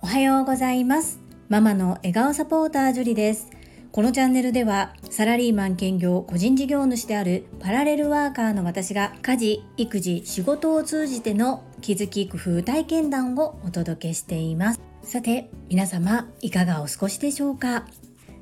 [0.00, 1.18] おはようございます。
[1.50, 3.50] ママの笑顔サポータージュリです。
[3.92, 14.80] このチャンネルではサラリーマン兼業個人事業主であるパラレルワーカーの私が家事育児仕事を通じての気づき工夫体験談をお届けしています。
[15.02, 17.84] さて皆様いかがお過ごしでしょうか？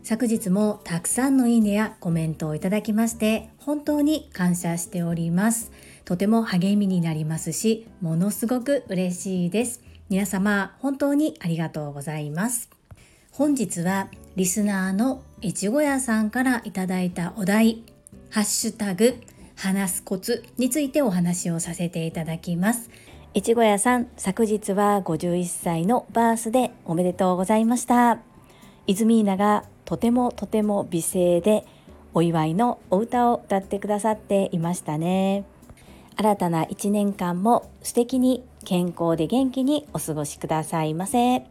[0.05, 5.73] 昨日もたくさんのいいねやコメントをいただきまして本当に感謝しております。
[6.05, 9.83] とても励みになりますしものすごく嬉しいです。
[10.09, 12.71] 皆様本当にありがとうございます。
[13.31, 17.83] 本日はリスナーの越後屋さんからいただいたお題
[18.31, 19.15] ハッシュタグ
[19.57, 22.91] 話すコツについてお話をさせていただきます。
[23.35, 28.19] 越後屋さん昨日は51歳のバースでおめでとうございました。
[28.87, 31.65] イズミーナがとてもとても美声で
[32.15, 35.45] お祝いのお歌を歌ってくださっていましたね。
[36.17, 41.45] 新たな1年間も素敵に健康で元気にお過ごしくださいませ。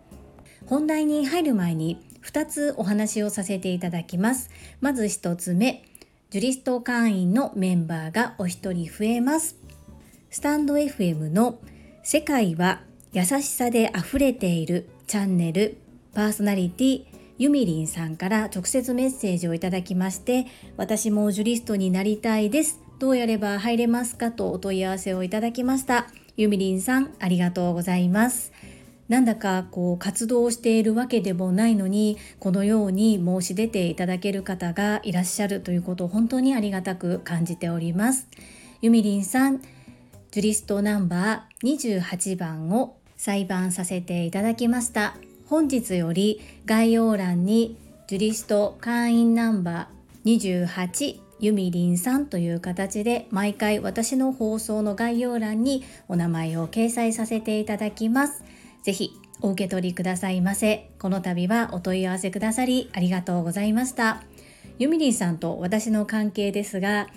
[0.65, 4.49] 本題に入る前に2つお話をさせていただきます。
[4.79, 5.83] まず1つ目、
[6.29, 9.57] ジュリスト会員のメンバーがお一人増えます。
[10.29, 11.59] スタンド FM の
[12.03, 15.77] 世界は優しさで溢れているチャンネル
[16.13, 17.05] パーソナリティ
[17.37, 20.45] ゆみりんさんから直接メッセージをいただきまして
[20.77, 26.05] 私もジュリストになりたいですどうやれば入れますかとお問い合わせをいただきました。
[26.37, 28.51] ゆみりんさんありがとうございます。
[29.09, 38.27] なんだかこう活動しているわけでもないのにこのように申し出ていただける方がいらっしゃるということを本当にありがたく感じております。
[38.83, 39.63] ゆみりんさん
[40.29, 45.15] ジュリストナンバー28番を裁判させていただきました。
[45.47, 58.43] 本日より概要欄にジュリスト会員ナンバー28ゆみりんさんという形で毎回私の放送の概要欄にお名前を掲載させていただきます。
[58.83, 59.11] ぜひ
[59.41, 60.91] お受け取りくださいませ。
[60.99, 64.21] この度はお問い合わせくださりありがとうございました。
[64.77, 67.07] ゆみりんさんと私の関係ですが、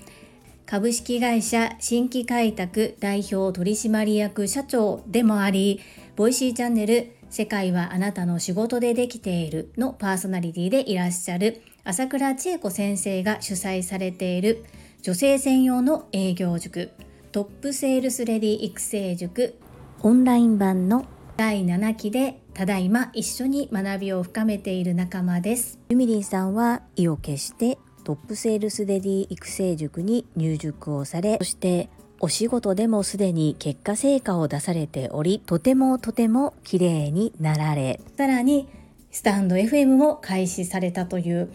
[0.64, 5.80] 株式会社新規開拓代表取締役社長でもあり、
[6.16, 14.64] ボイシーチャンネル世界はあなたの仕事でできているのパーソナリティでいらっしゃる朝倉千恵子先生が主催されている
[15.02, 16.90] 女性専用の営業塾
[17.30, 19.58] トップセールスレディ育成塾
[20.00, 21.04] オンライン版の
[21.36, 25.78] 第7期でただいま一緒に学びを深めている仲間です。
[25.90, 38.68] ゆみりんさんは意を決してトップセールスレディ育成塾に入塾をされそしてお仕事でもすでに結果成果を出されておりとてもとても綺麗になられさらに
[39.14, 41.48] スタンド FM も開始されたという。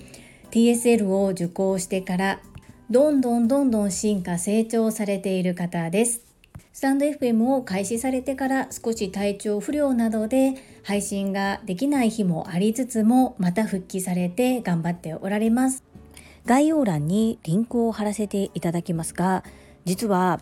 [0.50, 2.40] TSL を受講してから
[2.90, 6.22] どんどんどんどん進化成長されている方です。
[6.72, 10.54] スタンド FM を開始されてから少し体調不良などで
[10.84, 15.84] 配信ができない日もありつつもまた復帰されて頑張っておられます。
[16.46, 19.44] 概要欄にリンクを貼らせていただきますが
[19.84, 20.40] 実は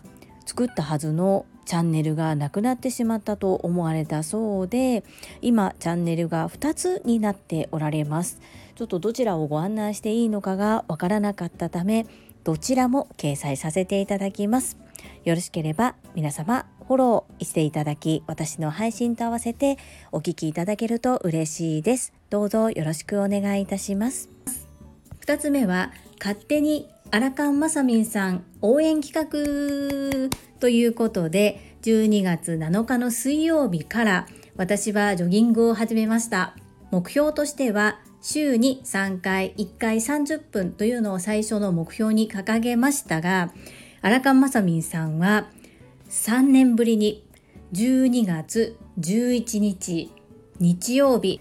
[0.48, 5.04] 作ったはずのチャンネルがなくなってしまったと思われたそうで
[5.42, 8.40] 今チャンネルが2つになっておられます。
[8.74, 12.06] ちょっとどちらをご案内していいのかがわからなかったため
[12.44, 14.78] どちらも掲載させていただきます。
[15.24, 19.76] よろしければ皆様フォローしていただき私の配信と合わせて
[20.12, 22.14] お聞きいただけると嬉しいです。
[22.30, 24.30] どうぞよろしくお願いいたします。
[25.26, 30.30] 2つ目は勝手にアラカンマサミンさん応援企画
[30.60, 34.26] ということで12月7日の水曜日から
[34.56, 36.54] 私はジョギングを始めました。
[36.90, 43.52] 目標としては週に3回1回30分というのを最初の目標に掲げましたが
[44.00, 45.48] 荒川まさみんさんは
[46.08, 47.24] 3年ぶりに
[47.74, 50.10] 12月11日
[50.58, 51.40] 日曜日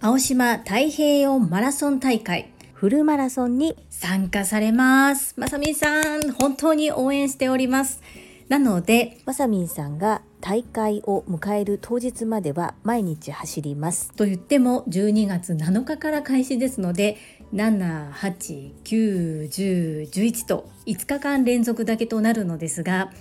[0.00, 5.34] 青島太平洋マラソン大会フルマラソンに参加されます。
[5.38, 8.02] まさみんさん、本当に応援しております。
[8.48, 14.12] なので、まさみんさんが大会を迎える当日までは毎日走ります。
[14.12, 17.16] と言っても12月7日から開始ですので、
[17.54, 23.12] 7891011と5日間連続だけとなるのですが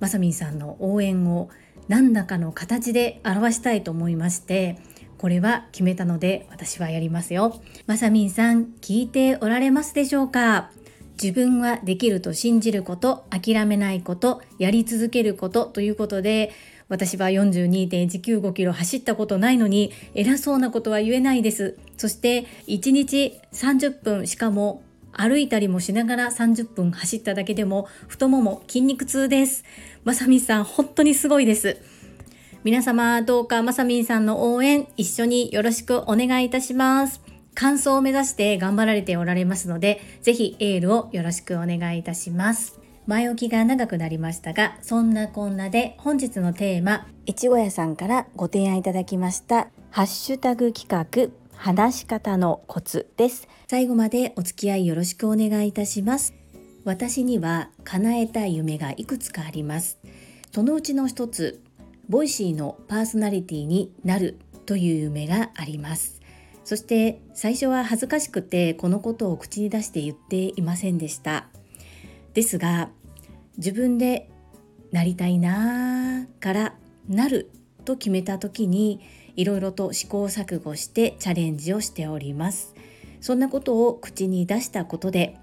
[0.00, 1.50] まさみんさんの応援を
[1.88, 4.78] 何らかの形で表したいと思いまして
[5.22, 7.62] これは決めたので私はやりますよ。
[7.86, 10.70] まさみんさん聞いておられますでしょうか？
[11.22, 16.50] 自分はできると信じること諦めないことやり続けることということで
[16.88, 21.78] 私は42.195キロ走ったことないのに偉そうなことは言えないです。
[21.96, 24.82] そして1日30分しかも
[25.12, 29.62] 歩いたりもしながら30分走っただけでも太もも筋肉痛です。
[30.02, 31.76] まさみさん本当にすごいです。
[32.64, 37.20] 皆様どうかまさみんさんの応援一緒によろしくお願いいたします。
[37.54, 42.78] 完走を目指して頑張られておられますのでぜひエールをよろしくお願いいたします。
[43.08, 53.48] 前置きが長くなりましたがそんなこんなで本日のテーマいちご屋さんからご提案いただきましたハッシュタグ企画話し方のコツです。
[53.66, 56.32] 最後までお付き合いよろしくお願いいたします。
[56.84, 59.98] 私には叶えたい夢がいくつかあります。
[60.52, 61.60] そのうちの一つ
[62.12, 64.36] ボイシーのパーソナリティになる
[64.66, 66.20] という夢があります。
[66.62, 71.48] そして最初は恥ずかしくてこのことを口に出して言っていませんでした。
[72.34, 72.90] ですが
[73.56, 74.28] 自分で
[74.90, 76.74] なりたいなから
[77.08, 77.50] なる
[77.86, 79.00] と決めた時に
[79.34, 82.74] いろいろと試行錯誤してチャレンジをしております。
[83.22, 85.38] そんなことを口に出したことで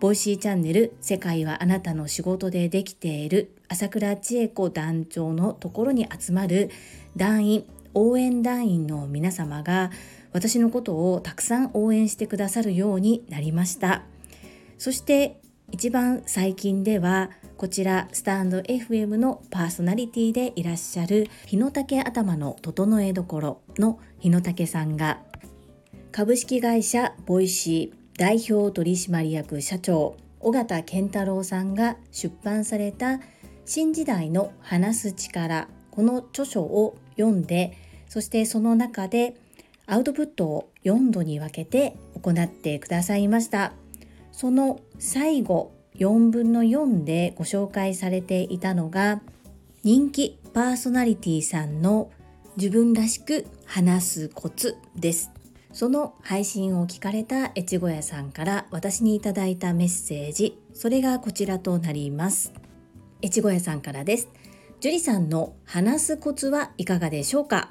[0.00, 6.70] ボイシーチャンネル世界はあなたの仕事でできている朝倉千恵子団長のところに集まる
[7.16, 9.90] 団員応援団員の皆様が
[10.32, 14.04] 私のことをたくさん応援してくださるようになりました。
[14.78, 15.38] そして
[15.70, 25.18] 一番最近ではこちらスタンド FM のパーソナリティでいらっしゃる日野武頭の整えどころの日野武さんが
[26.10, 33.18] 株式会社ボイシー代表取締役社長尾形健太郎さんが出版された
[33.64, 37.78] 新時代の話す力この著書を読んで
[38.10, 39.36] そしてその中で
[39.86, 43.72] アウトプットを4度に分けて行ってくださいました。
[44.32, 49.22] その最後4分の4でご紹介されていたのが
[49.82, 52.10] 人気パーソナリティさんの
[52.58, 55.39] 自分らしく話すコツです。
[55.72, 62.52] その配信を聞かれた越後屋さんから私にいただいたメッセージそれがこちらとなります。
[63.22, 64.28] 越後屋さんからです。
[64.80, 67.70] 樹里さんの話すコツはいかがでしょうか？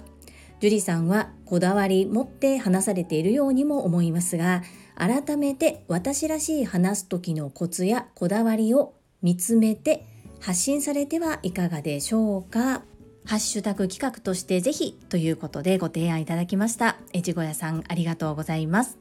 [0.59, 4.61] 樹里さんはこだわり持って話されているようにも思いますが
[4.95, 10.05] 改めて私らしい話す時のコツやこだわりを見つめて
[10.39, 12.83] 発信されてはいかがでしょうか？
[13.29, 16.95] ハッシュタグ企画としてぜひということでご提案いただきました。
[17.13, 18.97] 越後屋さんありがとうございます。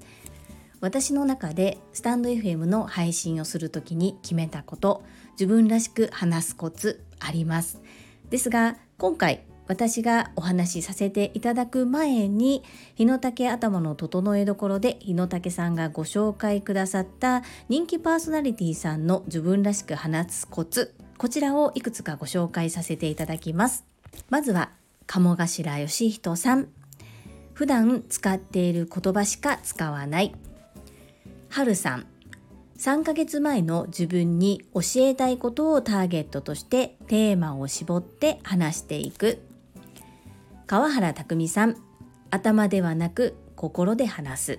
[0.82, 5.02] 私の中でスタンド FM の配信をする時に決めたこと
[5.32, 7.80] 自分らしく話すコツあります。
[8.28, 12.62] ですが今回私がお話しさせていただく前に
[12.96, 23.87] 日野武頭の整えどころで日野武さんがご紹介くださった人気パーソナリティさんの自分らしく話すコツこちらをいくつかご紹介させていただきます。
[24.30, 24.70] まずは
[25.06, 26.68] 鴨頭義人さん。
[27.54, 30.34] 普段使っている言葉しか使わない。
[31.48, 32.06] 春さん。
[32.78, 39.40] 3ヶ月前の自分に教えたいことをターゲットとしてテーマを絞って話していく。
[40.66, 41.76] 川原拓さん。
[42.30, 44.58] 頭ではなく心で話す。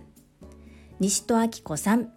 [1.00, 2.12] 西戸明子さん。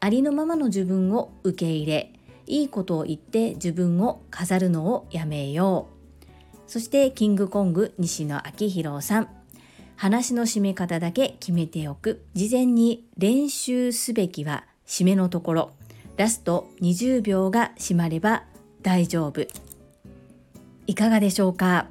[0.00, 2.12] ありのままの自分を受け入れ。
[2.46, 5.95] いいことを言って自分を飾るのをやめよう。
[6.66, 9.28] そしてキングコング西野昭弘さん。
[9.96, 12.24] 話の締め方だけ決めておく。
[12.34, 15.70] 事前に練習すべきは締めのところ。
[16.16, 18.44] ラスト20秒が締まれば
[18.82, 19.46] 大丈夫。
[20.86, 21.88] いかがでしょうか？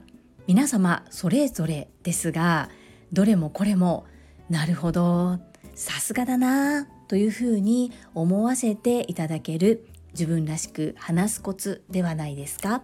[0.48, 2.70] 皆様それぞれですが
[3.12, 4.06] どれもこれも
[4.50, 5.40] なるほど。
[5.74, 12.84] さすがだなというふうに思わせていただける自分らしく話すコツではないですか？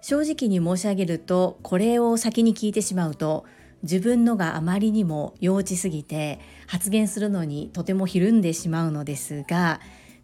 [0.00, 3.44] 正直に申し上げるとこれを先に聞いてしまうと
[3.82, 9.80] 自分のがあまりにも幼稚すぎて発言するのにとてもひるんでしまうのですが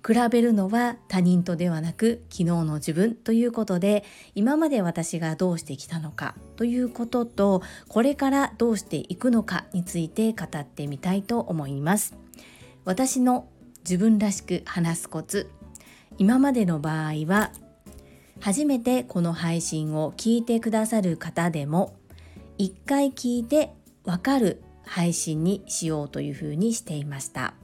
[0.06, 4.04] 比べるのは他人とではなく昨日の自分ということで
[4.36, 12.14] 今まで私がどうしてきたのかということとこれからどうしていくのかについて語ってみたいと思います。
[12.84, 13.48] 私の
[13.80, 15.50] 自分らしく話すコツ
[16.18, 17.50] 今までの場合は
[18.40, 21.96] 初めてこの配信を聞いてくださる方でも
[22.58, 23.72] 一回聞いて
[24.04, 27.54] わかる配信にしようというふうにしていました。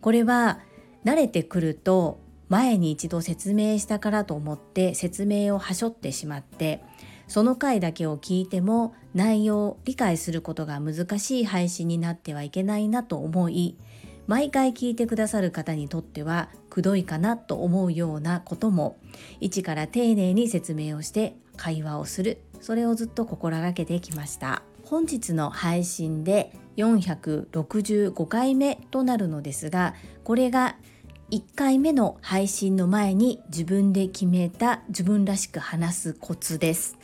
[0.00, 0.60] これは
[1.04, 6.84] 慣れてくると前に一度説明したからと思って説明をはしょってしまって
[7.26, 13.78] その回だけを聞いても内容を理解することが難しい配信になってはいけないなと思い
[14.26, 18.96] 毎回聞いてくださる方にとってはくどいかなと思うようなことも
[19.40, 22.38] 一から丁寧に説明をして会話をする。
[22.60, 24.62] それをずっと心がけてきました。
[24.84, 30.76] 本日の配信で465回目となるのですがこれが
[31.30, 36.98] 1回目の配信の前に自分で決めた自分らしく話すコツです。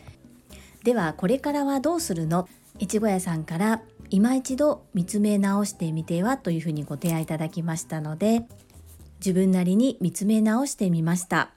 [0.85, 2.49] ではこれからはどうするの？
[2.79, 8.43] いちご屋さんから今一度見つめ直してみてはというふうにご提案いただきましたので
[9.21, 11.51] 自分なりに見つめ直してみました。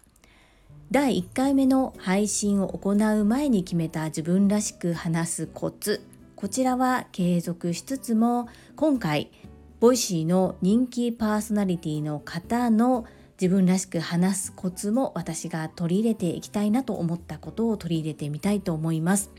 [0.92, 6.06] 第1回目の配信を行う前に決めた自分らしく話すコツ
[6.36, 9.32] こちらは継続しつつも今回
[9.80, 13.06] ボイシーの人気パーソナリティの方の
[13.40, 19.32] 自分らしく話すコツも私が取り入れていきたいなと思ったことを取り入れてみたいと思います。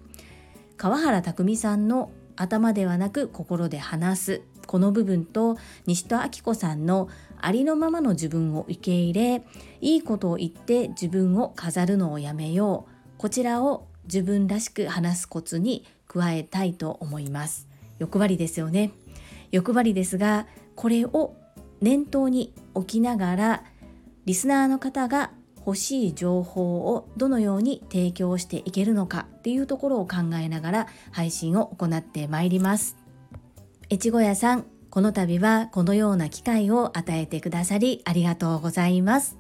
[0.76, 4.43] 川原拓さんの頭ではなく心で話す。
[4.67, 7.09] この部分と西戸明子さんの
[7.41, 9.45] ありのままの自分を受け入れ
[9.81, 13.19] いいことを言って自分を飾るのをやめよう。
[13.19, 17.69] こちらを自分らしく話すコツに加えたいと思います。
[17.99, 18.93] 欲張りですよね。
[19.51, 21.37] 欲張りですがこれを
[21.81, 23.65] 念頭に置きながら
[24.25, 25.33] リスナーの方が
[25.66, 32.97] 欲しい情報をどのように提供していけるのかっていうところを考えながら配信を行ってまいります。
[33.90, 39.38] 越後屋さんこの度はこのような機会を与えてくださりありがとうございます。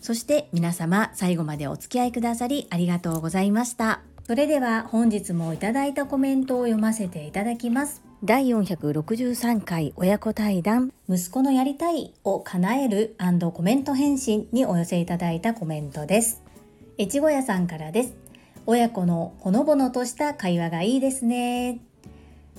[0.00, 4.00] そして皆様最後までお付き合いくださりありがとうございました。
[4.24, 8.09] それでは本日もいただいたコメントを読ませていただきます。
[8.22, 13.16] 第463回親子対談息子のやりたいを叶える
[13.54, 16.42] コメント返信にお寄せいただいたコメントです。
[16.98, 18.12] 越後屋さんからです。
[18.66, 21.80] 親子のほのぼのとした会話がいいですね。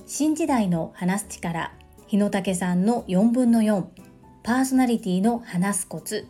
[0.04, 1.72] 新時代の話す力
[2.08, 3.84] 日野武さんの4分の4
[4.42, 6.26] パーソナリティの話すコツ。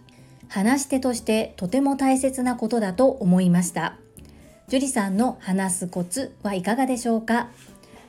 [0.51, 3.97] 話し手としてとても大切なことだと思いました。
[4.69, 7.49] 樹里さんの話すコツはいかがでしょうか？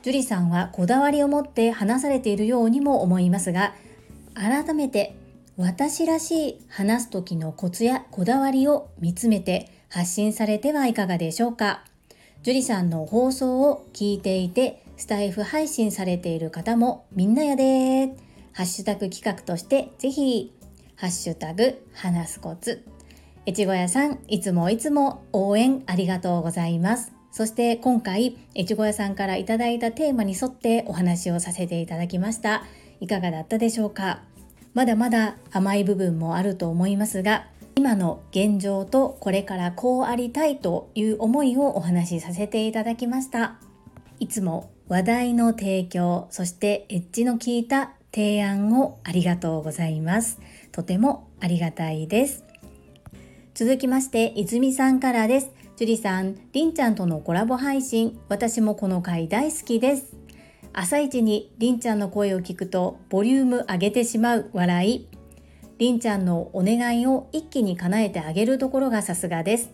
[0.04, 3.74] 樹里さんはこだわりを持って話されているようにも思いますが
[4.34, 5.16] 改めて
[5.56, 11.84] 私らしい話す時のコツやこだわりを見つめて発信されてはいかがでしょうか？
[12.42, 18.14] 樹里さんの放送を聞いていてスタイフ配信されている方もみんなやで。
[18.52, 20.52] ハッシュタグ企画としてぜひ
[20.96, 22.84] ハッシュタグ話すコツ。
[23.46, 27.12] 越後屋さんいつもいつも応援ありがとうございます。
[27.34, 32.62] そして今回、越後屋さんからいただいたテーマに沿ってお話をさせていただきました。
[33.00, 34.20] いかがだったでしょうか？
[34.72, 43.56] まだまだ甘い部分もあると思いますが、今の現状とこれからこうありたいという思いをお話しさせていただきました。
[44.20, 50.38] いつも話題の提供、そしてエッジの効いた提案をありがとうございます。
[50.70, 52.44] とてもありがたいです。
[53.54, 55.50] 続きまして、泉さんからです。
[55.76, 60.14] 樹里さん、りんちゃんとのコラボ配信、私もこの回大好きです。
[60.72, 65.08] 朝一にりんちゃんの声を聞くとボリューム上げてしまう笑い。
[65.78, 69.72] りんちゃんのお願いを一気に叶えてあげるところがさすがです。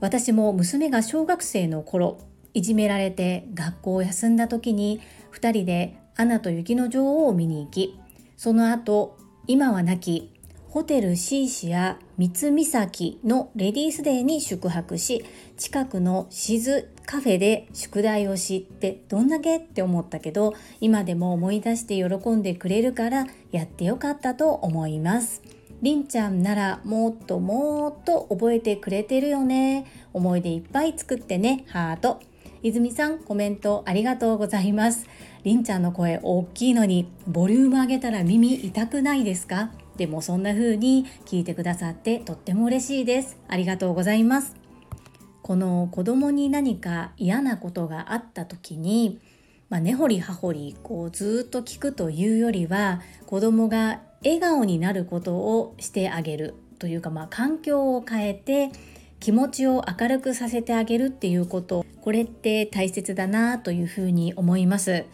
[0.00, 2.18] 私も娘が小学生の頃、
[2.52, 5.00] いじめられて学校を休んだ時に
[5.32, 8.00] 2人でアナと雪の女王を見に行き、
[8.36, 10.39] その後、今は亡き
[10.70, 15.24] ホテル C 市や三岬のレディースデーに宿泊し
[15.56, 25.42] 近くのシズカフェで宿題を知ってどんだけって思ったけど今でも思い出して喜んでくれるからやってよかったと思います。
[25.82, 29.86] りんちゃんならもっともっと覚えてくれてるよね。
[30.12, 32.20] 思い出いっぱい作ってねハート。
[32.62, 35.08] 泉さんコメントありがとうございます。
[35.42, 39.72] りんちゃんの声大きいのにボリューム上げたら耳痛くないですか？
[40.00, 43.36] でもそんな風に聞いてくださってとっても嬉しいです。
[43.48, 44.56] ありがとうございます。
[45.42, 49.20] この子供に何か嫌なことがあった時に、
[49.68, 58.70] まあ、根掘り葉掘りこうずっと聞くというよりは子供が笑顔になることをしてあげるというか、まあ、環境を変えて
[59.18, 65.04] 気持ちを明るくさせてあげるっていうことこれって大切だなというふうに思います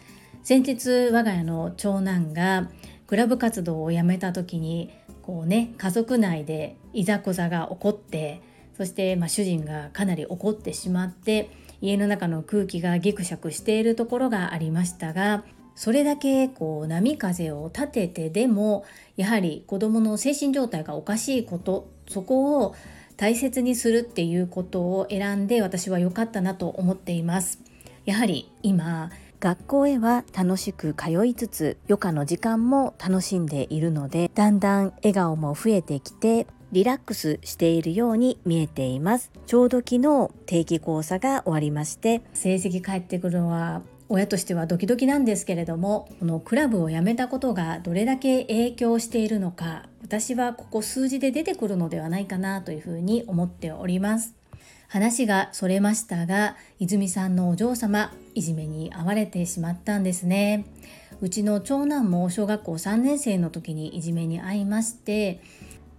[0.43, 2.69] 先日我が家の長男が
[3.07, 8.41] クラブ活動をやめた時にこうね家族内でいざこざが起こって
[8.77, 11.49] そして、まあ、主人がかなり怒ってしまって
[11.81, 15.43] 家の中の空気がギクシャクしているところがありましたが
[15.75, 18.83] それだけこう波風を立ててでも
[19.15, 22.75] やはり子どもの精神状態がおかしいことそこを
[23.15, 27.59] 大切にするっていうことを選んで私は良かったなと思っています。
[28.05, 39.31] やはり今学校へは楽しく通いつつ余暇の時間も楽しんでいるのでだんだん笑顔も増えてきてリラックスしているように見えています。
[39.45, 54.36] ちょうど昨日定期講座が終わりまして成績返ってくるのは親としてはドキドキなんですけれどもこのクラブを辞めたことがどれだけ影響しているのか私はここ数字で出てくるのではないかなというふうに思っております。
[54.87, 60.65] 話がそれましたが泉さんのお嬢様いじめに遭われてしまったんですね。
[61.21, 65.41] うちの長男も小学校3年生の時にいじめに遭いまして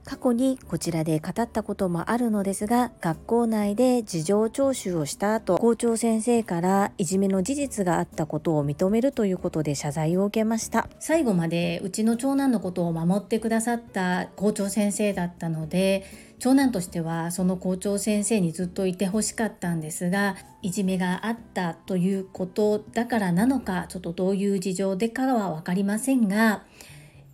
[0.08, 10.88] 過去にこちらで語ったこともあるのですが学校内で事情聴取をした後校長先生からいじめの事実があったことを認めるということで謝罪を受けました。
[10.98, 16.04] 最後までうちの長男のことを守ってくださった校長先生だったので
[16.38, 26.62] 長男としてはその校長先生にずっといてほしかったんですがいじめがあったということだからなのかちょっとどういう事情でかは分かりませんが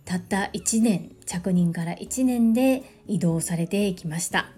[0.05, 4.51] たった1年着任から1年で移動されていきました。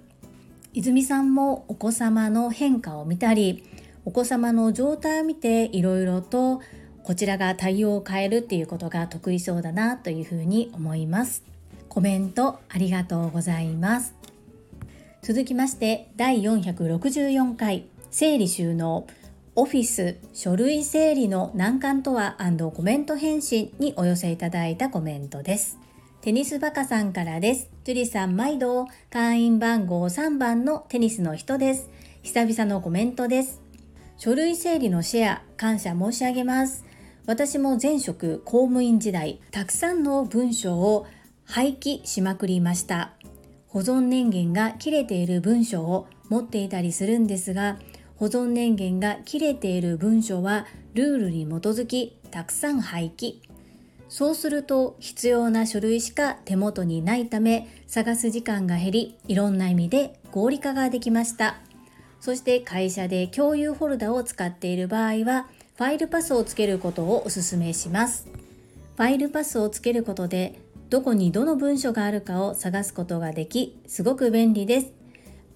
[0.74, 3.64] 泉さんもお子様の変化を見たり
[4.06, 6.62] お子様の状態を見ていろいろと
[7.04, 11.44] こちらが対応を変えるっていうことが得意そうだなというふうに思います。
[11.90, 14.17] コメントありがとうございます。
[15.28, 19.08] 続きまして第464回整理収納
[19.56, 22.38] オフィス書類整理の難関とは
[22.74, 25.80] コメント返信にお寄せいただいたコメントです。
[26.22, 27.70] テニスバカさんからです。
[27.84, 31.90] ジュリさん毎度、会員番号3番のテニスの人です。
[32.24, 33.62] 久々のコメントです。
[34.16, 36.86] 書類整理のシェア、感謝申し上げます。
[37.26, 41.06] 私も前職公務員時代、たくさんの文章を
[41.44, 43.17] 廃棄しまくりました。
[43.68, 47.78] 保存年限が切れている文章を持っていたりするんですが、
[48.16, 53.42] 保存年限が切れている文書はルールに基づきたくさん廃棄。
[54.10, 61.58] そうすると必要な書類しか手元にないため探す時間が減りいろんな意味で合理化ができました。
[62.22, 68.28] そして会社で共有フォルダを使っている場合はファイルパスをつけることをお勧めします。
[68.96, 70.60] ファイルパスをつけることで
[70.90, 74.94] どこにどの文書があるかを探すことができすごく便利です。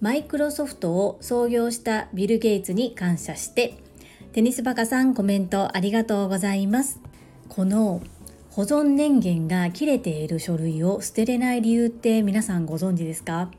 [0.00, 3.74] マイクロソフトを創業したビル・ゲイツに感謝して
[4.32, 7.00] テニスバカさんコメントありがとうございます。
[7.48, 8.02] この
[8.50, 13.50] 保存年限が切れている書類を捨てれない理由って皆さんご存知ですか？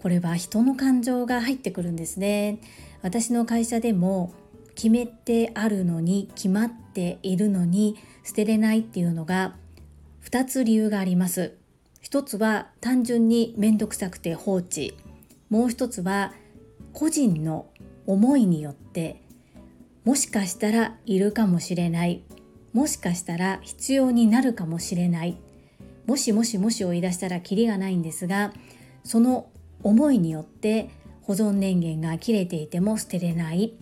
[0.00, 2.58] これは人の感情が入ってくるんですね。
[3.02, 4.32] 私の会社でも
[4.74, 9.54] 決めてあるのに決まっているのに捨てれないっていうのが
[10.30, 11.56] 2つ理由があります。
[12.00, 14.96] 一つは単純に面倒くさくて放置。
[15.48, 16.32] もう一つは
[16.92, 17.66] 個人の
[18.06, 19.22] 思いによって
[20.04, 22.22] もしかしたらいるかもしれない。
[22.72, 25.36] もしかしたら必要になるかもしれない。
[26.06, 28.52] もしもしもしを言い出したらキリがないんですが
[29.02, 29.50] その
[29.82, 30.90] 思いによって
[31.22, 33.72] 保存年限が切れていても捨てれない。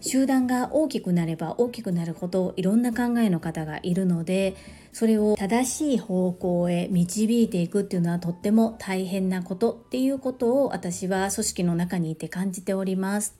[0.00, 4.56] 集団が大きくなれば大きくなるほどいろんな考えの方がいるので
[4.92, 13.34] それを正しい方向へ導いていくっていうのはとっても大変なことっていうことを私は組織の中にいて感じております。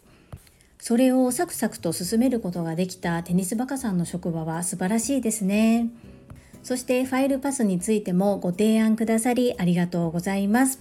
[0.78, 5.90] それをサクサクと進めることができたテニスバカさんの職場は素晴らしいですね。
[6.62, 10.80] そしてファイルパスについてもご提案くださりありがとうございます。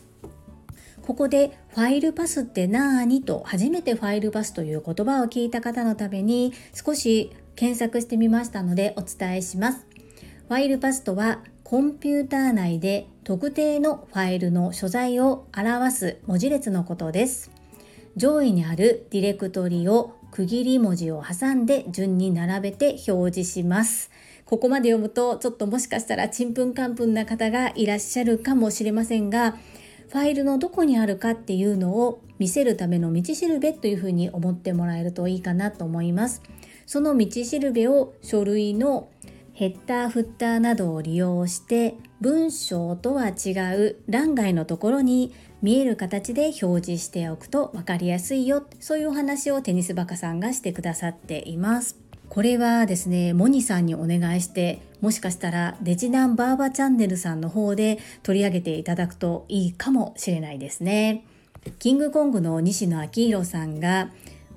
[1.02, 9.91] ここでファイルパスって何と初めてファイルパスという言葉を聞いた方のために少し検索してみましたのでお伝えします。
[10.52, 17.52] ファイルパスとはコンピューター内で特定のファイルの所在を表す文字列のことです。
[18.18, 24.12] 上位にあるディレクトリを区切り文字を挟んで順に並べて表示します。
[24.44, 29.56] ここまで読むとちょっともしかしたらちんぷんかんぷんな方がいらっしゃるかもしれませんが
[30.10, 36.42] ファイルのどこにあるかっていうのを見せるための道しるべというふうに思ってもらえるといいかなと思います。
[36.86, 39.08] その道しるべを書類の
[39.62, 51.96] ヘッダーフッターなどを利用して文章とは違う欄外のところに見える形で表示しておくと分かりやすいよそういうお話をテニスバカさんがしてくださっています。
[52.28, 61.24] これはですね、モニさんにお願いして、もしかしたらデジナンバーバチャンネルさんの方で取り上げていただくといいかもしれないですね。
[61.78, 64.10] キングコングの西野昭弘さんが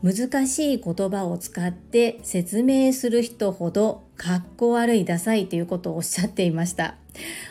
[0.03, 6.97] 難しい言葉を使って説明する人ほどかっこ悪いダサいということをおっしゃっていました。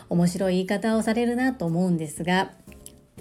[0.10, 2.52] 面白い言い方をされるなと思うんですが、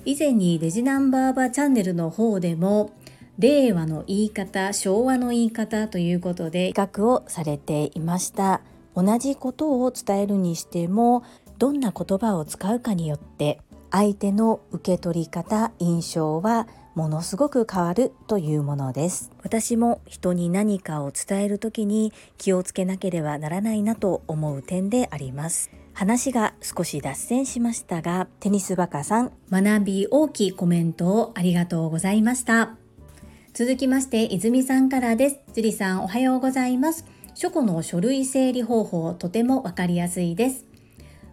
[0.04, 2.90] 以前にデジナンバーバーチャンネルの方でも
[3.38, 8.60] 令和の言い方昭和の言い方ということで比較をされていました
[8.94, 11.24] 同じことを伝えるにしても
[11.58, 32.76] どんな言葉を使うかによって相手の受け取り方印象はものすごく変わるというものです私も人に何かを伝える時に気をつけなければならないなと思う点であります話が少し脱線しましたが、テニスバカさん、学び大きいコメントをありがとうございました。
[33.52, 35.40] 続きまして、泉さんからです。
[35.54, 37.04] 樹里さん、おはようございます。
[37.34, 40.64] 書庫の書類整理方法、とてもわかりやすいです。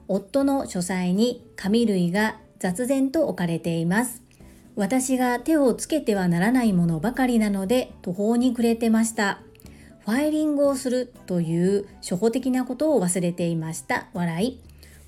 [0.07, 4.28] 夫の書斎に紙類が雑然と置かれています。
[4.79, 9.41] 私が手をつけてはならないものばかりなので途方に暮れてました。
[10.05, 14.07] ファイリングをするという初歩的なことを忘れていました。
[14.13, 14.59] 笑い。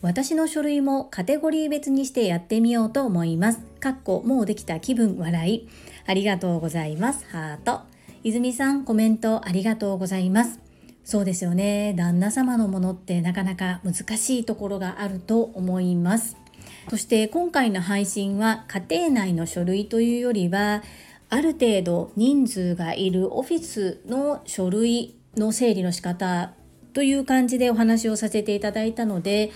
[0.01, 3.59] 私の書類もカテゴリー別にしてやってみようと思います。
[3.79, 5.69] かっこもうできた気分笑い。
[6.05, 7.25] ありがとうございます。
[7.29, 7.83] ハート。
[8.25, 10.59] 泉さんコメントありがとうございます。
[11.05, 11.93] そうですよね。
[11.95, 16.40] 旦那様のものってなかなか難しいところがあると思います。
[16.89, 20.83] そして今回の配信は家庭内の書類というよりは
[21.29, 26.53] ある程度人数がいるオフィスの書類の整理の仕方
[26.93, 29.51] という感じでお話をさせていただいたので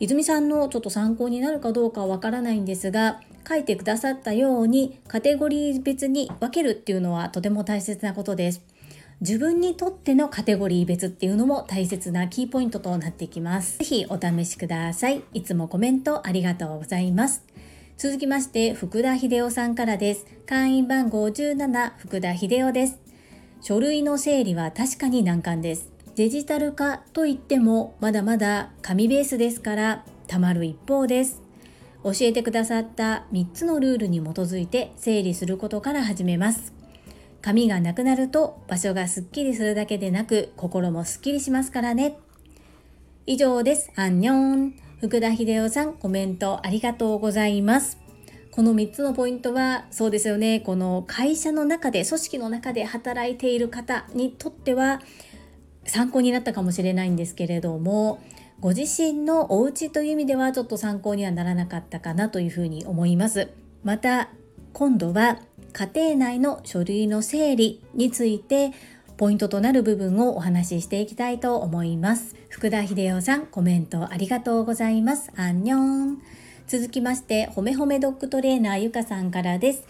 [0.00, 8.62] 泉さんのちょっと参考になるかどうかはわからないんですが書いてくださったようにカテゴリー別に分けるっていうのはとても大切なことです。
[9.20, 13.78] 自分にとってのカテゴリー別っていうのも大切なキーポイントとなってきます。
[13.78, 15.24] ぜひお試しください。
[15.34, 17.42] いつもコメントありがとうございます。
[17.96, 20.24] 続きまして、福田秀夫さんからです。
[20.46, 23.00] 会員番号17、福田秀夫です。
[23.60, 25.90] 書類の整理は確かに難関です。
[26.14, 31.42] デジタル化といっても、まだまだ紙ベースですから、たまる一方です。
[32.04, 36.77] 教えてくださった3つのルールに基づいて整理することから始めます。
[37.40, 42.18] 紙がなくなると場所がすっきりするだけでなく心もすっきりしますからね。
[43.26, 43.92] 以上です。
[43.94, 44.74] アンニョン。
[45.00, 47.98] 福田秀夫さんコメントありがとうございます。
[48.50, 50.58] この3つのポイントはそうですよね。
[50.58, 55.00] この会社の中で、組織の中で働いている方にとっては
[55.84, 58.20] 参考になったかもしれないんですけれども、
[58.58, 63.48] ご自身のお家という意味ではちょっと参考にはならなかったかなというふうに思います。
[63.84, 64.30] また
[64.72, 65.38] 今度は
[65.78, 68.72] 家庭内の書類の整理について
[69.16, 72.34] ポイントとなる部分をお話ししていきたいと思います。
[72.48, 75.30] 福田秀夫さん、コメントありがとうございます。
[75.36, 76.22] アンニョン。
[76.66, 79.86] 続きまして、ほめほめドッグトレーナーゆかさんからです。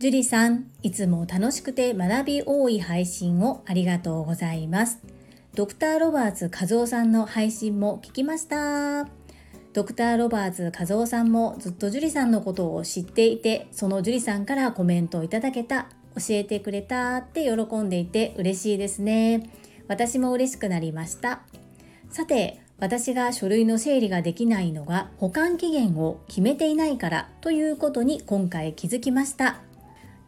[0.00, 4.98] 樹里さん、いつも楽しくて学び多い配信をありがとうございます。
[5.54, 9.21] ドクター・ロバーツ和夫さんの配信も聞きました。
[9.72, 19.50] ドクター・ロバーツ和夫さんもずっと樹里さんのことを知っていて、その樹里さんからコメントをいただけた、教えてくれたって喜んでいて嬉しいですね。
[19.88, 21.40] 私も嬉しくなりました。
[22.10, 29.60] さて、私が書類の整理ができないのが保管期限を決めていないからということに今回気づきました。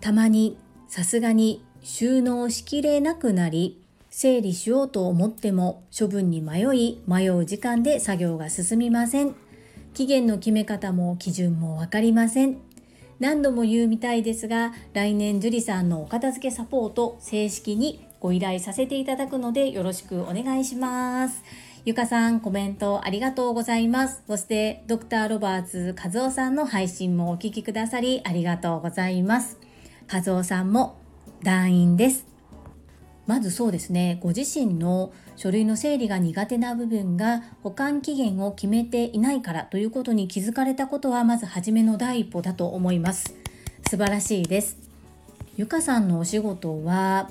[0.00, 0.56] たまに
[0.88, 3.83] さすがに収納しきれなくなり
[4.16, 9.34] 整理しようと思っても処分に迷い迷う時間で作業が進みません。
[9.92, 12.58] 期限の決め方も基準も分かりません。
[13.18, 21.42] 何度も言うみたいですが来年樹里さんのお片付けサポート正式にご依頼させていただくのでよろしくお願いします。
[21.84, 24.22] ゆかさんコメントありがとうございます。
[24.28, 29.58] そしてドクターロバーツ和夫さんの配信もお聴きくださりありがとうございます。
[30.08, 31.00] 和夫さんも
[31.42, 32.33] 団員です。
[33.26, 34.18] まずそうですね。
[34.20, 43.34] ご自身の書類の整理が苦手な部分が保管期限を決めていないからということに気づかれたことはまず初めの第一歩だと思います。
[43.88, 44.76] 素晴らしいです。
[45.56, 47.30] ゆかさんのお仕事は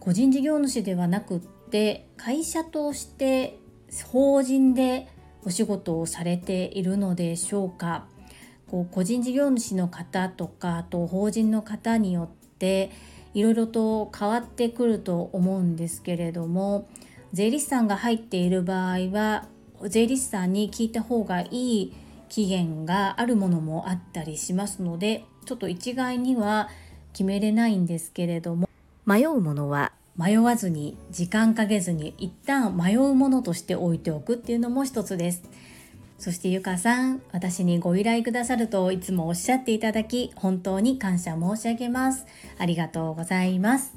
[0.00, 3.58] 個人事業主ではなくって会社として
[4.06, 5.08] 法人で
[5.44, 8.06] お仕事をされているのでしょうか。
[8.70, 12.90] こう個人事業主の方とかあと法人の方によって
[13.38, 16.88] いろいろと変わってくると思うんですけれども
[17.32, 19.46] 税理士さんが入っている場合は
[19.86, 21.92] 税理士さんに聞いた方がいい
[22.28, 26.68] 期限があるものもあったりしますのでちょっと一概には
[27.12, 28.68] 決めれないんですけれども
[29.06, 29.92] 迷うものは？
[30.16, 35.44] 迷わずに時間かけずに一旦迷うものとして置いておくっていうのも一つです。
[36.18, 42.26] そしてゆかさん、私にご依頼くださるといつもおっしゃっていただき、本当に感謝申し上げます。
[42.58, 43.96] ありがとうございます。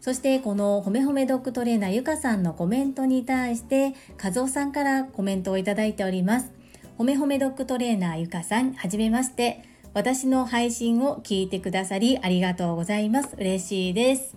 [0.00, 6.52] そしてこのほめほめドッグトレーナーゆかさんのコメントに対して、和夫さんからコメントをいただいております。
[6.96, 9.62] ほめほめドッグトレーナーゆかさん、はじめまして。
[9.94, 13.34] 私の配信を聞いてくださりありがとうございます。
[13.36, 14.36] 嬉しいです。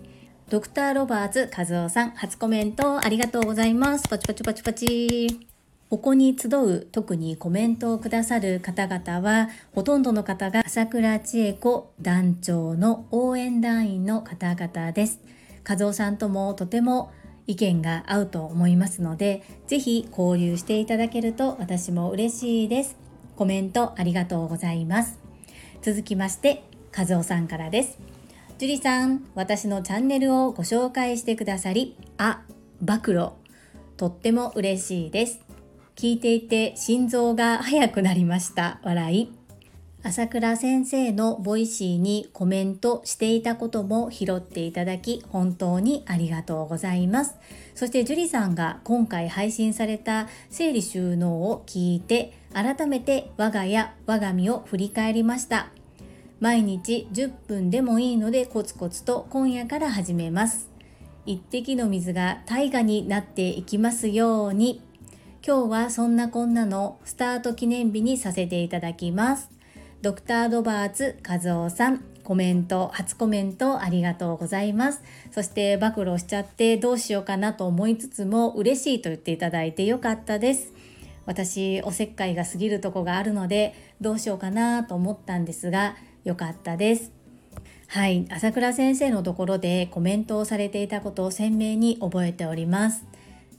[0.50, 4.08] ドクターロバーツ和夫さん、初コメントありがとうございます。
[4.08, 5.51] パチパチパチパチ。
[5.92, 15.20] ここに集う特にコメントをくださる方々はほとんどの方が朝倉千恵子団長の応援団員の方々です。
[15.68, 17.12] 和夫さんともとても
[17.46, 22.96] 意見が合うと思いますので是非交流していただけると私も嬉しいです。
[23.36, 25.18] コメントありがとうございます。
[25.82, 26.62] 続きまして
[26.96, 27.98] 和夫さんからです。
[28.56, 32.40] 樹里さん私のチャンネルをご紹介してくださりあ
[32.80, 33.28] 暴露。
[33.98, 35.51] とっても嬉しいです。
[35.96, 39.32] 聞いていて心臓が速くなりました笑い
[40.04, 47.36] 朝倉先生のボイシーにコメントしていたことも拾っていただき本当にありがとうございます。
[47.76, 55.68] そして樹里さんが今回配信された整理収納を聞いて改めて我が家我が身を振り返りました。
[56.40, 60.68] 毎日10分でもいいのでコツコツと今夜から始めます。
[61.26, 64.82] 一滴の水が大河になっていきますように。
[65.44, 69.50] 今日はそんなこんなのスタート記念日にさせていただきます。
[70.00, 75.02] ドクタードバーツ和夫さんコメント初コメントありがとうございます。
[75.32, 80.72] そして暴露しちゃってどうしようかなと思いつつも嬉しいと言っていただいてよかったです。
[81.26, 87.10] 私おせっかいが過ぎるとこがあるのでどうしようかなと思ったんですがよかったです。
[87.88, 93.04] はい朝倉先生のところでコメントをされていたことを鮮明に覚えております。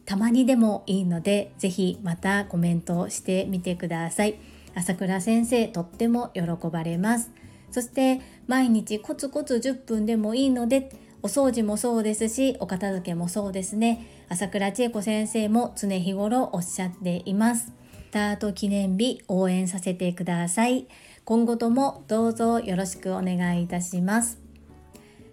[0.06, 4.36] たまにでもいいのでぜひまたコメントしてみてください。
[4.76, 7.32] 朝倉先生とっても喜ばれます。
[7.72, 14.06] そして毎日コツコツ10分でもいいのでお掃除もそうですしお片付けもそうですね。
[14.30, 17.68] 朝倉千恵子先生も常日頃おっしゃっています。
[17.68, 20.88] スタート記念日応援させてください。
[21.26, 24.40] 今後ともどうぞよろしくお願いいたします。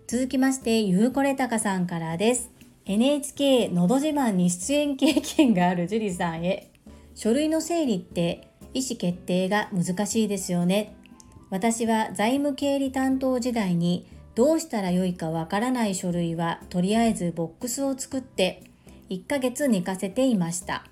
[0.06, 2.59] 続きましてゆうこれたかさんからです。
[2.90, 6.72] NHK のど自慢に出演経験がある樹里さんへ
[7.14, 10.96] 書類の整理って意思決定が難しいですよね。
[11.50, 18.64] 私は財務経理担当時代にどうしたらよいかわからない書類はとりあえずボックスを作って
[19.08, 20.84] 1ヶ月寝かせていました。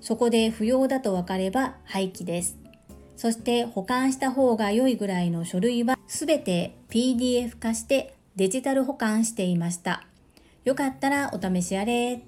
[0.00, 2.56] そこで不要だと分かれば廃棄です。
[3.16, 10.07] そして保管した方が良いぐらいの書類はすべて PDF 化してデジタル保管していました。
[10.68, 12.20] よかったらお試しあれ。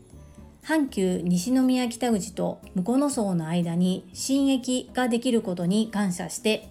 [0.63, 6.71] 阪急西宮北口と向野荘の間に新駅ができることに感謝して。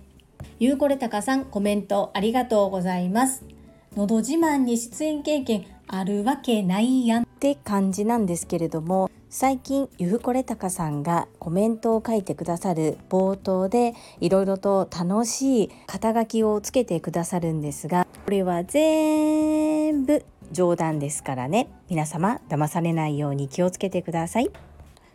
[0.58, 3.44] ゆうこれたかさんコメントありがとうございます。
[3.96, 7.24] のど自慢に出演経験あるわけないやん。
[7.24, 21.70] って感じなんですけれども最近ゆうこれたかさんがコメントを書いてくださる冒頭でいろいろと楽しい肩書きをつけてくださるんですがこれは全部冗談ですからね。
[21.90, 24.50] 皆様騙されないように気をつけてください。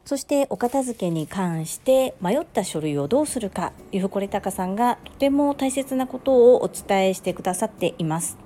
[0.05, 8.37] そしてお片付けに関して迷った書類をどうするかゆふこれたかさんがとても大切なことをお伝えしてくださっています。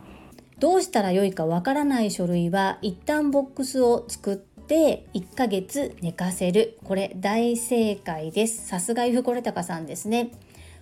[0.60, 6.78] どうしたらよいかわからない書類は一旦ボックスを作って1ヶ月寝かせる。
[6.84, 8.66] これ大正解です。
[8.66, 10.30] さすがゆふこれたかさんですね。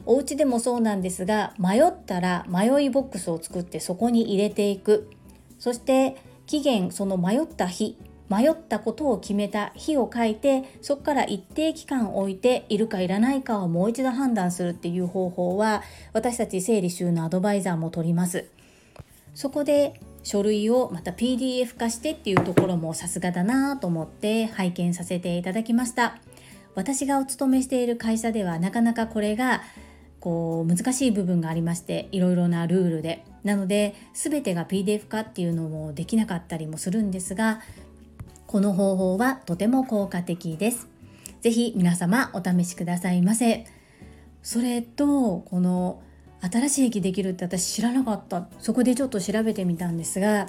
[0.04, 5.10] お家でもそうなんですが迷ったら迷いボックスを作ってそこに入れていく。
[5.58, 6.16] そして
[6.46, 7.96] 期限その迷った日
[8.28, 18.46] 迷ったことを決めた日を書いてそこから一定期間置いているかいらないかをもう一度判断するっていう方法は私たち整理収納アドバイザーも取ります。
[19.34, 26.18] そこで書類をまた PDF 化してっていうところもさすがだなと思って拝見させていただきました。
[26.74, 29.62] 私がお勤めしている会社ではなかなかこれが
[30.20, 33.24] こう難しい部分がありましていろいろなルールで。
[33.46, 37.60] なので全てが PDF 化っていうのもできなかったりもするんですが
[38.48, 40.88] この方法はとても効果的です。
[41.40, 43.64] ぜひ皆様お試しくださいませ。
[44.42, 46.02] それとこの
[46.40, 50.48] 新しい駅できるって私知らなかったそこでちょっと調べてみたんですが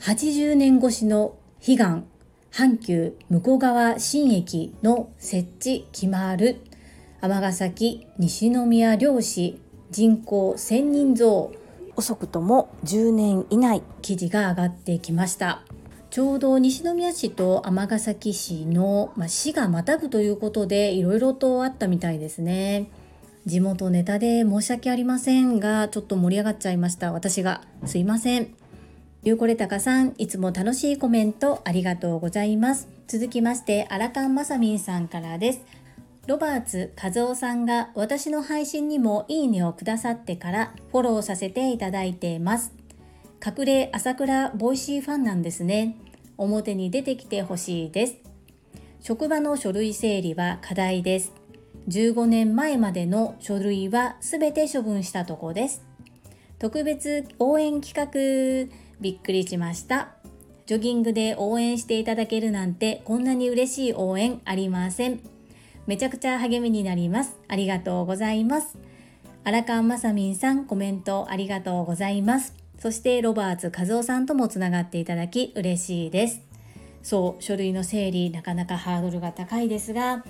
[0.00, 2.06] 80年越しの悲願
[2.50, 6.60] 阪急向川新駅の設置決まる
[7.20, 11.52] 尼崎西宮漁師人口1000人増
[11.96, 15.62] 遅くとも10年以内記事が上がってきました。
[16.10, 22.88] ちょうど西宮市と尼崎市の、まあ、市がまたぐということでいろいろとあったみたいですね。
[23.44, 27.12] 地元ネタで申し訳ありませんがちょっと盛り上がっちゃいました。
[27.12, 28.54] 私がすいません。
[29.22, 32.88] ゆうこれたかさんいつも楽しいコメントありがとうございます。
[33.08, 35.60] 続きましてアラカンマサミンさんからです。
[36.26, 42.72] ロバーツ和夫さんが私の配信にもいいねをくださってからフォローさせていただいています。
[43.44, 45.96] 隠れ朝倉ボイシーファンなんですね。
[46.36, 48.16] 表に出てきてほしいです。
[49.00, 51.32] 職場の書類整理は課題です。
[51.86, 55.84] 15年前までの書類はすべて処分したとこです。
[56.58, 60.16] 特別応援企画、びっくりしました。
[60.66, 65.35] ジョギングで応援していただけるなんてこんなに嬉しい応援ありません。
[65.86, 67.36] めちゃくちゃ励みになります。
[67.48, 68.76] ありがとうございます。
[69.44, 72.54] 荒川まさみんさんコメントありがとうございます。
[72.78, 76.40] そしてロバーツ和夫さんともつながっていただき嬉しいです。
[77.02, 80.24] そう、書類の整理なかなかハードルが高いですが、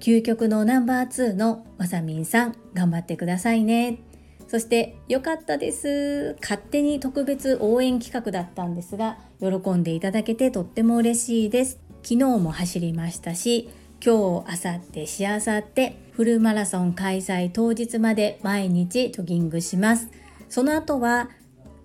[0.00, 4.00] 究極のナンバー2のまさみんさん頑張ってくださいね。
[4.46, 6.36] そして良かったです。
[6.42, 11.78] 勝手に特別応援企画だったんですが、喜んでいただけてとっても嬉しいです。
[12.02, 13.70] 昨日も走りましたし、
[14.02, 20.08] 今日、明後日、しあさってフルマラソン開催当日まで毎日ジョギングします。
[20.48, 21.28] その後は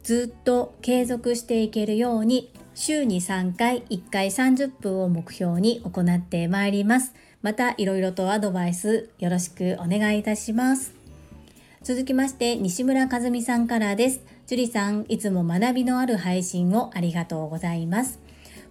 [0.01, 7.13] ずっと継続していけるように週に3回1回30分を目標に行ってまいります。
[7.41, 10.93] またいろいろとアドバイスよろしくお願いいたします。
[11.83, 14.21] 続きまして西村和美さんからです。
[14.47, 18.24] 樹里さん、いつも学びのある配信をありがとうございます。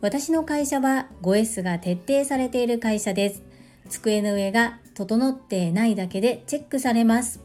[0.05, 3.43] 私の会社は 5S が徹底されている会社です。
[3.89, 7.41] 机の上が整ってないだけでチェックされます。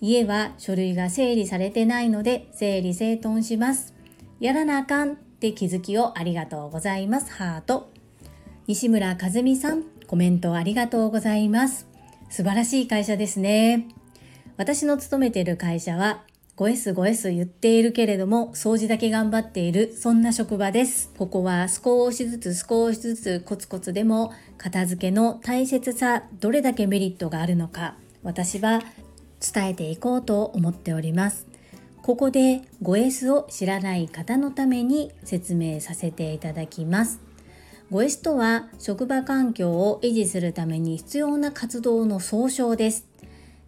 [0.00, 3.92] 家は書類が整理されてないので整理整頓します。
[4.38, 7.32] やらなあかんって気づきをありがとうございます。
[7.32, 7.90] ハート。
[8.68, 11.88] 西村和美さん、コメントありがとうございます。
[12.28, 13.88] 素晴らしい会社ですね。
[14.56, 16.22] 私の勤めている会社は
[16.60, 21.10] 5S5S 言っているけれども掃除だけ頑張っているそんな職場です。
[21.16, 28.82] ここは少しずつ少しずつコツコツでも片付けの大切さどれだけメリットがあるのか私は
[29.40, 31.46] 伝えていこうと思っております。
[32.02, 37.20] ここで 5S を知らない方のために説明させていただきます。
[37.90, 43.06] 5S とは職場環境を維持するために必要な活動の総称です。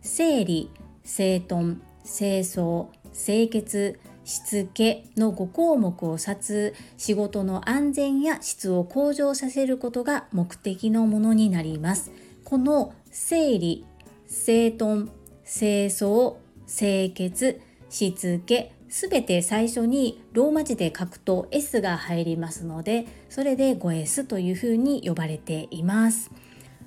[0.03, 0.71] 整理
[1.05, 12.11] 整頓清掃清潔しつけの5項目を指す仕事の安全や質を向上させることが目的のものになります。
[12.45, 13.85] この整理、
[14.27, 15.11] 整頓、
[15.45, 16.37] 清掃、
[16.67, 17.61] 清潔、
[17.91, 26.31] しつけ、すべて最初にローマ字で書くと S が入りますので、それで 5S というふうに呼ばれています。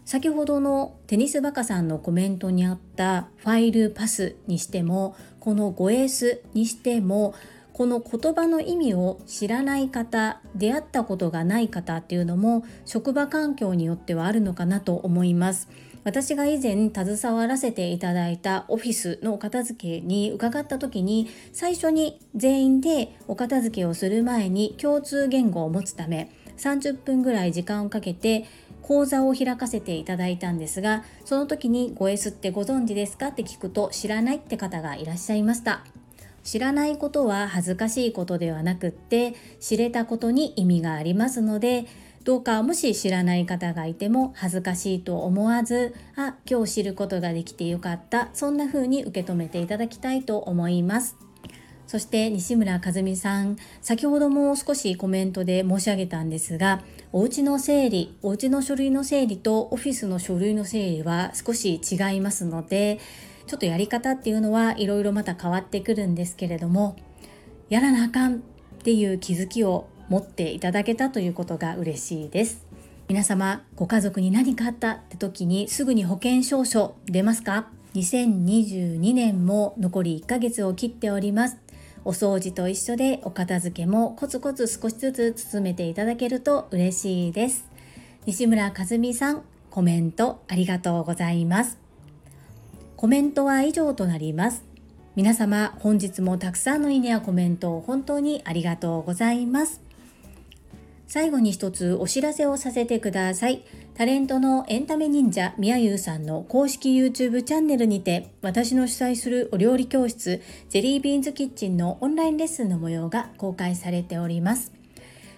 [0.06, 7.34] 先ほどのテニスバカさんのコメントにあったファイルパスにしてもこの 5S にしても
[7.74, 15.68] この言葉の意味を知らない方出会ったことがない方っていうのも職場環境によってはあるのかなと思います。
[16.06, 28.46] 私が以前携わらせていただいたオフィスのお片付けに伺った時に最初に全員でお片付けをする前に共通言語を持つため30分ぐらい時間をかけて
[28.86, 33.30] 講座を開かせていただいたんですがその時に 5S ってご存知ですか？
[33.30, 35.84] って聞くと知らないって方がいらっしゃいました。
[36.44, 41.86] 知らないことは恥ずかしいことではなくって知れたことに意味がありますので
[42.24, 48.30] どうかもし知らない方がいても恥ずかしいと思わずあ今日知ることができてよかった。
[48.34, 51.18] そんな風に受け止めていただきたいと思います。
[51.88, 56.82] そして西村和美さん先ほども少しコメントで申し上げたんですが
[57.18, 63.00] お家の整理お家の書類の整理とオフィスの書類の整理は少し違いますので
[63.48, 66.98] ちょっとやり方っていうのはいろいろまた変わってくるんですけれども
[67.70, 68.40] やらなあかんっ
[68.84, 72.66] ていう気づきを持っていただけたということが嬉しいです。
[73.08, 81.65] 皆様ご家族に何かあったって時にすぐに保険証書出ますか？2022年も残り1ヶ月を切っております。
[82.06, 87.68] お掃除と一緒でお片付けもコツコツ少しずつ進めていただけると嬉しいです。
[88.28, 89.42] 西村和美さん、
[89.72, 91.80] コメントありがとうございます。
[92.96, 94.64] コメントは以上となります。
[95.16, 99.82] 皆様、本日もたくさんのいいねやコメントを本当にありがとうございます。
[101.08, 103.64] 最後に一つお知らせをさせてください。
[103.96, 114.74] タレントのエンタメ忍者みやゆうさんの公式 YouTube チャンネルにて私の主催するお料理教室ジェリービーンズキッチンのオンラインレッスンの模様が公開されております。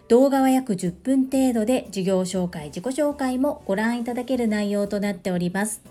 [0.07, 5.83] 動画は約10分程度で授業紹介、自己紹介もご覧いただける内容となっております。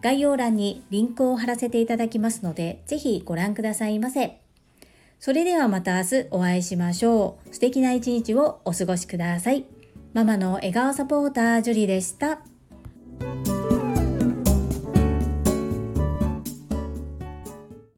[0.00, 4.40] 概要欄にリンクを貼らせていただきますので、ぜひご覧くださいませ。
[5.20, 7.54] それではまた明日お会いしましょう。
[7.54, 9.75] 素敵な一日をお過ごしください。
[10.16, 12.40] ママの笑顔サポータージュリでした。